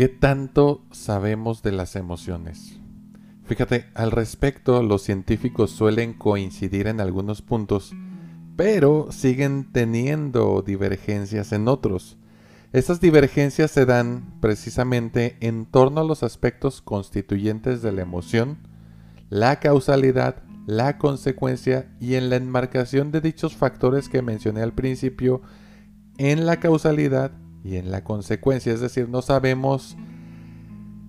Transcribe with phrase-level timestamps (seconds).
[0.00, 2.80] ¿Qué tanto sabemos de las emociones?
[3.44, 7.92] Fíjate, al respecto los científicos suelen coincidir en algunos puntos,
[8.56, 12.16] pero siguen teniendo divergencias en otros.
[12.72, 18.56] Estas divergencias se dan precisamente en torno a los aspectos constituyentes de la emoción,
[19.28, 25.42] la causalidad, la consecuencia y en la enmarcación de dichos factores que mencioné al principio
[26.16, 27.32] en la causalidad
[27.64, 28.72] y en la consecuencia.
[28.72, 29.96] Es decir, no sabemos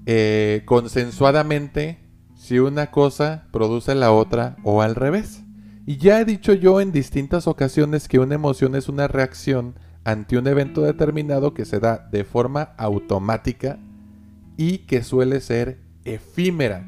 [0.06, 2.00] eh, consensuadamente
[2.36, 5.44] si una cosa produce la otra o al revés.
[5.86, 10.38] Y ya he dicho yo en distintas ocasiones que una emoción es una reacción ante
[10.38, 13.80] un evento determinado que se da de forma automática
[14.58, 16.88] y que suele ser efímera.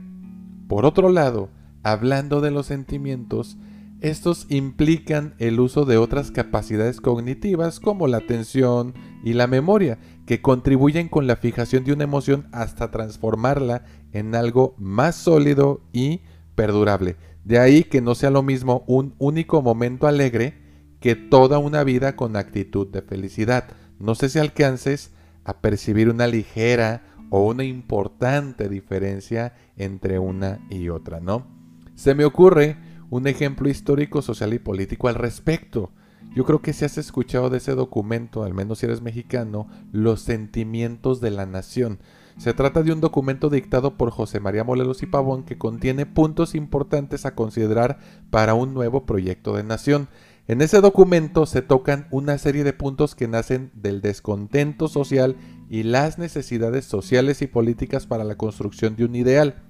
[0.67, 1.49] Por otro lado,
[1.83, 3.57] hablando de los sentimientos,
[4.03, 10.41] estos implican el uso de otras capacidades cognitivas como la atención y la memoria, que
[10.41, 16.19] contribuyen con la fijación de una emoción hasta transformarla en algo más sólido y
[16.53, 17.15] perdurable.
[17.45, 20.61] De ahí que no sea lo mismo un único momento alegre
[20.99, 23.69] que toda una vida con actitud de felicidad.
[23.99, 25.11] No sé si alcances
[25.45, 31.47] a percibir una ligera o una importante diferencia entre una y otra, ¿no?
[31.95, 32.77] Se me ocurre
[33.13, 35.91] un ejemplo histórico, social y político al respecto.
[36.35, 40.21] Yo creo que si has escuchado de ese documento, al menos si eres mexicano, Los
[40.21, 41.99] sentimientos de la nación.
[42.37, 46.55] Se trata de un documento dictado por José María Molelos y Pavón que contiene puntos
[46.55, 47.99] importantes a considerar
[48.31, 50.07] para un nuevo proyecto de nación.
[50.47, 55.35] En ese documento se tocan una serie de puntos que nacen del descontento social
[55.69, 59.61] y las necesidades sociales y políticas para la construcción de un ideal.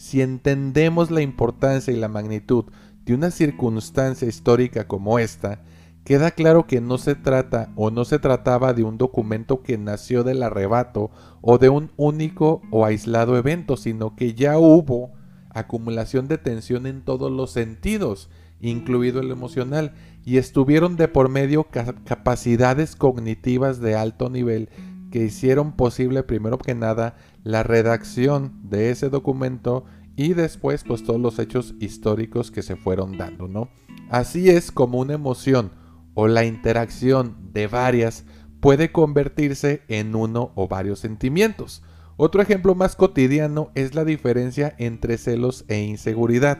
[0.00, 2.64] Si entendemos la importancia y la magnitud
[3.04, 5.62] de una circunstancia histórica como esta,
[6.04, 10.24] queda claro que no se trata o no se trataba de un documento que nació
[10.24, 15.12] del arrebato o de un único o aislado evento, sino que ya hubo
[15.50, 18.30] acumulación de tensión en todos los sentidos,
[18.60, 21.66] incluido el emocional, y estuvieron de por medio
[22.04, 24.68] capacidades cognitivas de alto nivel
[25.10, 29.84] que hicieron posible primero que nada la redacción de ese documento
[30.16, 33.70] y después pues todos los hechos históricos que se fueron dando, ¿no?
[34.10, 35.72] Así es como una emoción
[36.14, 38.24] o la interacción de varias
[38.60, 41.82] puede convertirse en uno o varios sentimientos.
[42.16, 46.58] Otro ejemplo más cotidiano es la diferencia entre celos e inseguridad.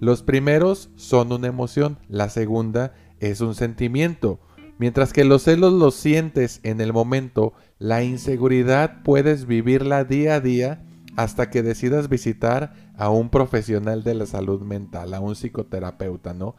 [0.00, 4.40] Los primeros son una emoción, la segunda es un sentimiento.
[4.78, 10.40] Mientras que los celos los sientes en el momento, la inseguridad puedes vivirla día a
[10.40, 10.84] día
[11.16, 16.56] hasta que decidas visitar a un profesional de la salud mental, a un psicoterapeuta, ¿no?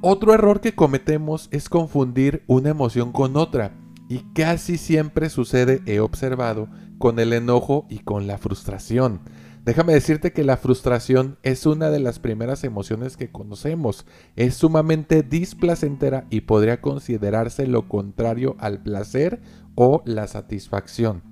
[0.00, 3.72] Otro error que cometemos es confundir una emoción con otra
[4.08, 6.68] y casi siempre sucede, he observado,
[6.98, 9.20] con el enojo y con la frustración.
[9.64, 14.06] Déjame decirte que la frustración es una de las primeras emociones que conocemos.
[14.34, 19.40] Es sumamente displacentera y podría considerarse lo contrario al placer
[19.76, 21.22] o la satisfacción.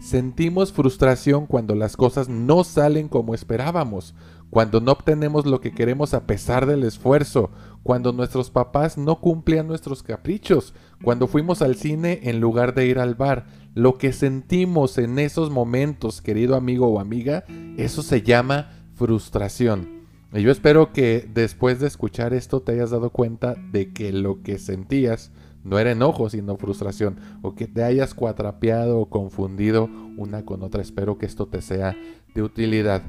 [0.00, 4.16] Sentimos frustración cuando las cosas no salen como esperábamos,
[4.52, 7.50] cuando no obtenemos lo que queremos a pesar del esfuerzo,
[7.82, 12.98] cuando nuestros papás no cumplían nuestros caprichos, cuando fuimos al cine en lugar de ir
[12.98, 13.46] al bar.
[13.72, 17.44] Lo que sentimos en esos momentos, querido amigo o amiga,
[17.78, 20.02] eso se llama frustración.
[20.34, 24.42] Y yo espero que después de escuchar esto te hayas dado cuenta de que lo
[24.42, 25.32] que sentías
[25.64, 29.88] no era enojo, sino frustración, o que te hayas cuatrapeado o confundido
[30.18, 30.82] una con otra.
[30.82, 31.96] Espero que esto te sea
[32.34, 33.02] de utilidad.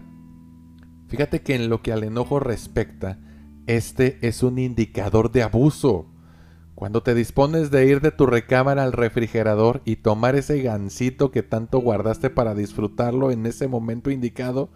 [1.13, 3.19] Fíjate que en lo que al enojo respecta,
[3.68, 6.07] este es un indicador de abuso.
[6.74, 11.44] Cuando te dispones de ir de tu recámara al refrigerador y tomar ese gansito que
[11.44, 14.72] tanto guardaste para disfrutarlo en ese momento indicado,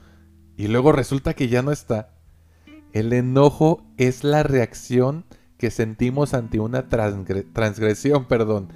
[0.55, 2.13] y luego resulta que ya no está.
[2.93, 5.25] El enojo es la reacción
[5.57, 8.67] que sentimos ante una transgresión, perdón.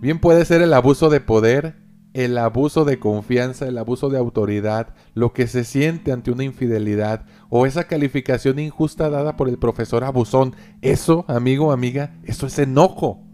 [0.00, 1.74] Bien puede ser el abuso de poder,
[2.12, 7.26] el abuso de confianza, el abuso de autoridad, lo que se siente ante una infidelidad
[7.48, 10.56] o esa calificación injusta dada por el profesor abusón.
[10.82, 13.24] Eso, amigo amiga, eso es enojo.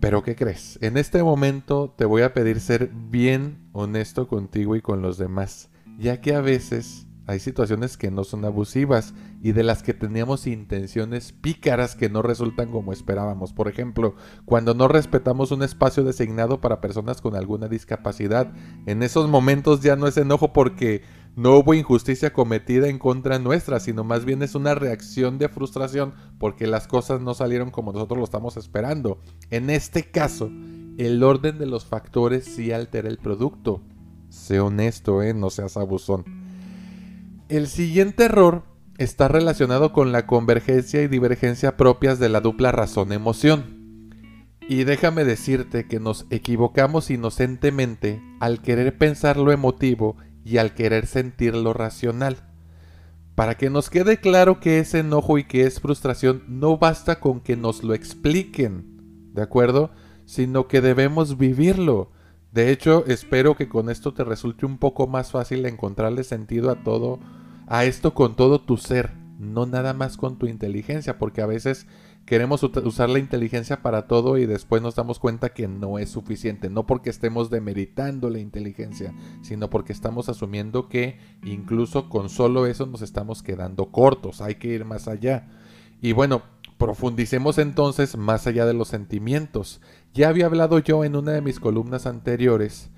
[0.00, 0.78] Pero ¿qué crees?
[0.82, 5.70] En este momento te voy a pedir ser bien honesto contigo y con los demás,
[5.98, 9.12] ya que a veces hay situaciones que no son abusivas
[9.42, 13.52] y de las que teníamos intenciones pícaras que no resultan como esperábamos.
[13.52, 14.14] Por ejemplo,
[14.44, 18.52] cuando no respetamos un espacio designado para personas con alguna discapacidad,
[18.86, 21.02] en esos momentos ya no es enojo porque
[21.34, 26.14] no hubo injusticia cometida en contra nuestra, sino más bien es una reacción de frustración
[26.38, 29.20] porque las cosas no salieron como nosotros lo estamos esperando.
[29.50, 30.50] En este caso,
[30.96, 33.82] el orden de los factores sí altera el producto.
[34.28, 35.34] Sé honesto, ¿eh?
[35.34, 36.45] no seas abusón.
[37.48, 38.64] El siguiente error
[38.98, 44.10] está relacionado con la convergencia y divergencia propias de la dupla razón-emoción.
[44.68, 51.06] Y déjame decirte que nos equivocamos inocentemente al querer pensar lo emotivo y al querer
[51.06, 52.38] sentir lo racional.
[53.36, 57.38] Para que nos quede claro que es enojo y que es frustración, no basta con
[57.38, 59.92] que nos lo expliquen, ¿de acuerdo?
[60.24, 62.10] Sino que debemos vivirlo.
[62.56, 66.82] De hecho, espero que con esto te resulte un poco más fácil encontrarle sentido a
[66.82, 67.20] todo,
[67.66, 71.86] a esto con todo tu ser, no nada más con tu inteligencia, porque a veces
[72.24, 76.70] queremos usar la inteligencia para todo y después nos damos cuenta que no es suficiente,
[76.70, 79.12] no porque estemos demeritando la inteligencia,
[79.42, 84.68] sino porque estamos asumiendo que incluso con solo eso nos estamos quedando cortos, hay que
[84.68, 85.46] ir más allá.
[86.00, 86.42] Y bueno,
[86.78, 89.80] profundicemos entonces más allá de los sentimientos.
[90.12, 92.90] Ya había hablado yo en una de mis columnas anteriores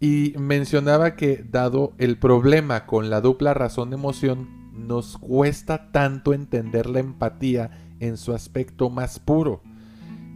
[0.00, 7.00] y mencionaba que dado el problema con la dupla razón-emoción, nos cuesta tanto entender la
[7.00, 9.62] empatía en su aspecto más puro.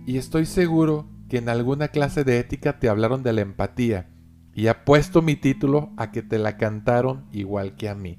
[0.06, 4.08] Y estoy seguro que en alguna clase de ética te hablaron de la empatía
[4.55, 8.19] y apuesto mi título a que te la cantaron igual que a mí.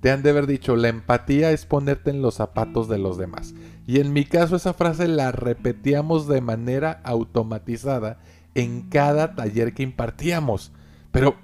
[0.00, 3.54] Te han de haber dicho, la empatía es ponerte en los zapatos de los demás.
[3.86, 8.18] Y en mi caso esa frase la repetíamos de manera automatizada
[8.54, 10.72] en cada taller que impartíamos.
[11.12, 11.36] Pero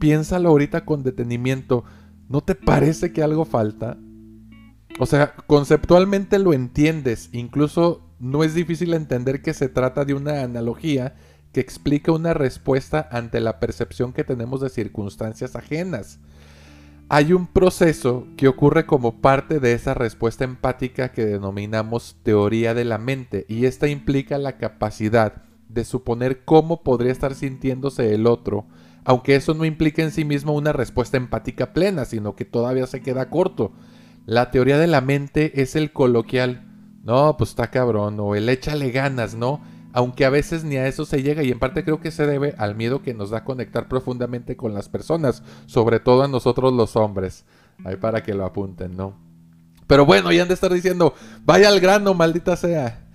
[0.00, 1.84] piénsalo ahorita con detenimiento,
[2.28, 3.96] ¿no te parece que algo falta?
[4.98, 10.42] O sea, conceptualmente lo entiendes, incluso no es difícil entender que se trata de una
[10.42, 11.14] analogía
[11.52, 16.18] que explica una respuesta ante la percepción que tenemos de circunstancias ajenas.
[17.10, 22.84] Hay un proceso que ocurre como parte de esa respuesta empática que denominamos teoría de
[22.84, 28.66] la mente y esta implica la capacidad de suponer cómo podría estar sintiéndose el otro,
[29.04, 33.00] aunque eso no implica en sí mismo una respuesta empática plena, sino que todavía se
[33.00, 33.72] queda corto.
[34.26, 36.66] La teoría de la mente es el coloquial.
[37.04, 38.20] No, pues está cabrón.
[38.20, 39.62] O el échale ganas, ¿no?
[39.98, 42.54] Aunque a veces ni a eso se llega y en parte creo que se debe
[42.56, 46.94] al miedo que nos da conectar profundamente con las personas, sobre todo a nosotros los
[46.94, 47.44] hombres.
[47.84, 49.16] Ahí para que lo apunten, ¿no?
[49.88, 51.14] Pero bueno, ya han de estar diciendo,
[51.44, 53.08] vaya al grano, maldita sea.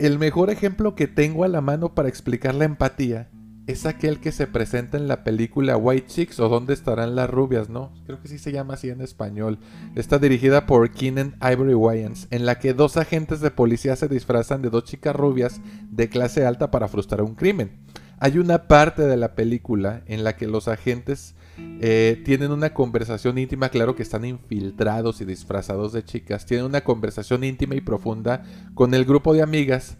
[0.00, 3.28] El mejor ejemplo que tengo a la mano para explicar la empatía
[3.66, 7.68] es aquel que se presenta en la película White Chicks o Dónde estarán las rubias,
[7.68, 7.92] ¿no?
[8.06, 9.58] Creo que sí se llama así en español.
[9.94, 14.62] Está dirigida por Keenan Ivory Wayans, en la que dos agentes de policía se disfrazan
[14.62, 15.60] de dos chicas rubias
[15.90, 17.70] de clase alta para frustrar un crimen.
[18.18, 21.34] Hay una parte de la película en la que los agentes
[21.80, 26.82] eh, tienen una conversación íntima, claro que están infiltrados y disfrazados de chicas, tienen una
[26.82, 28.42] conversación íntima y profunda
[28.74, 29.96] con el grupo de amigas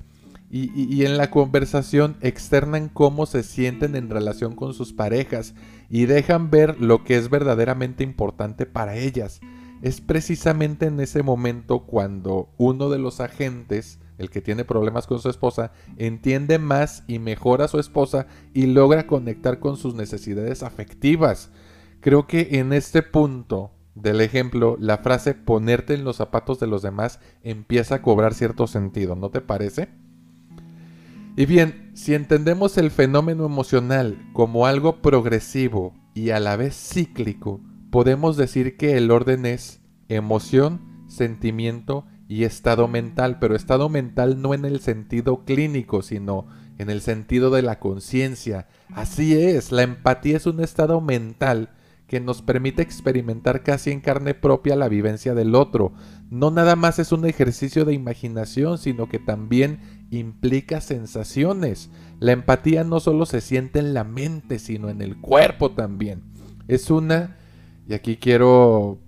[0.55, 5.55] y, en la conversación externan cómo se sienten en relación con sus parejas
[5.89, 9.41] y dejan ver lo que es verdaderamente importante para ellas.
[9.81, 15.21] Es precisamente en ese momento cuando uno de los agentes, el que tiene problemas con
[15.21, 20.63] su esposa, entiende más y mejora a su esposa y logra conectar con sus necesidades
[20.63, 21.51] afectivas.
[22.01, 26.83] Creo que en este punto del ejemplo, la frase ponerte en los zapatos de los
[26.83, 29.89] demás empieza a cobrar cierto sentido, ¿no te parece?
[31.34, 37.60] Y bien, si entendemos el fenómeno emocional como algo progresivo y a la vez cíclico,
[37.91, 44.53] podemos decir que el orden es emoción, sentimiento y estado mental, pero estado mental no
[44.53, 48.69] en el sentido clínico, sino en el sentido de la conciencia.
[48.91, 51.70] Así es, la empatía es un estado mental
[52.13, 55.95] que nos permite experimentar casi en carne propia la vivencia del otro.
[56.29, 59.79] No nada más es un ejercicio de imaginación, sino que también
[60.11, 61.89] implica sensaciones.
[62.21, 66.21] La empatía no solo se siente en la mente, sino en el cuerpo también.
[66.69, 67.39] Es una,
[67.89, 68.99] y aquí quiero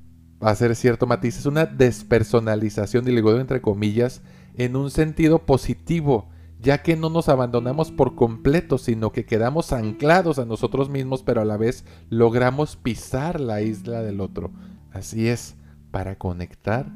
[0.41, 4.23] hacer cierto matiz, es una despersonalización, y le entre comillas,
[4.55, 6.31] en un sentido positivo
[6.64, 11.42] ya que no nos abandonamos por completo, sino que quedamos anclados a nosotros mismos, pero
[11.42, 14.50] a la vez logramos pisar la isla del otro.
[14.90, 15.56] Así es,
[15.90, 16.90] para conectar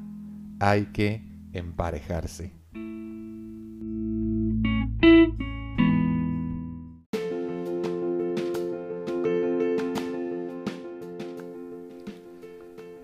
[0.59, 1.23] hay que
[1.53, 2.55] emparejarse.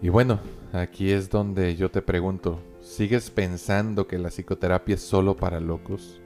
[0.01, 0.41] Y bueno,
[0.73, 6.23] aquí es donde yo te pregunto, ¿sigues pensando que la psicoterapia es solo para locos?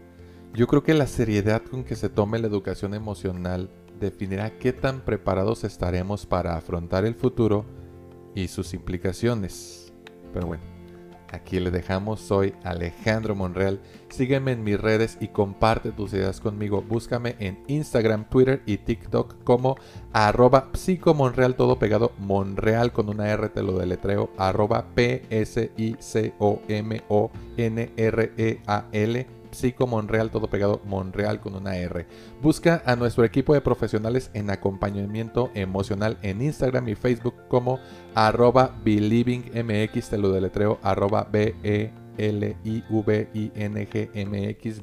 [0.59, 5.03] Yo creo que la seriedad con que se tome la educación emocional definirá qué tan
[5.03, 7.65] preparados estaremos para afrontar el futuro
[8.35, 9.93] y sus implicaciones.
[10.33, 10.65] Pero bueno,
[11.31, 13.81] Aquí le dejamos, soy Alejandro Monreal.
[14.09, 16.81] Sígueme en mis redes y comparte tus ideas conmigo.
[16.81, 19.77] Búscame en Instagram, Twitter y TikTok como
[20.12, 25.38] arroba psicomonreal, todo pegado, Monreal con una R, te lo deletreo, arroba P-S-I-C-O-M-O-N-R-E-A-L
[29.50, 32.07] Psico Monreal, todo pegado, Monreal con una R.
[32.43, 37.78] Busca a nuestro equipo de profesionales en acompañamiento emocional en Instagram y Facebook como
[38.85, 42.85] believingmx, te lo deletreo, arroba B-E L-I-V-I-N-G-M-X,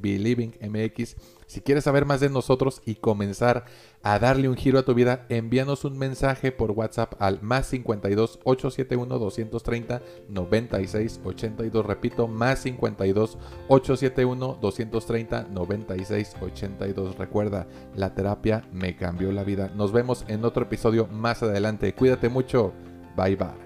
[0.01, 1.15] Believing MX.
[1.48, 3.66] Si quieres saber más de nosotros y comenzar
[4.04, 8.40] a darle un giro a tu vida, envíanos un mensaje por WhatsApp al más 52
[8.44, 11.86] 871 230 96 82.
[11.86, 13.38] Repito, más 52
[13.68, 17.18] 871 230 96 82.
[17.18, 19.72] Recuerda, la terapia me cambió la vida.
[19.75, 21.94] Nos vemos en otro episodio más adelante.
[21.94, 22.74] Cuídate mucho.
[23.16, 23.64] Bye bye.